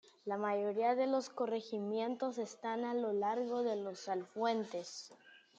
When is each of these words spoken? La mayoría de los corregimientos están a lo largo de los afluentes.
La 0.25 0.35
mayoría 0.35 0.95
de 0.95 1.05
los 1.05 1.29
corregimientos 1.29 2.39
están 2.39 2.85
a 2.85 2.95
lo 2.95 3.13
largo 3.13 3.61
de 3.61 3.75
los 3.75 4.09
afluentes. 4.09 5.13